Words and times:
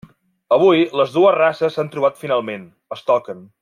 Avui, 0.55 0.81
les 1.01 1.13
dues 1.17 1.37
races 1.37 1.77
s'han 1.79 1.93
trobat 1.97 2.21
finalment; 2.25 2.69
es 2.99 3.09
toquen. 3.13 3.51